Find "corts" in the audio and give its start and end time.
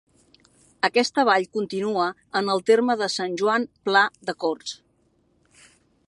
4.45-4.73